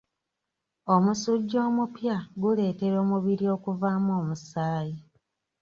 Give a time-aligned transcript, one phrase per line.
[0.93, 4.95] Omusujja omupya guleetera omubiri okuvaamu omusaayi.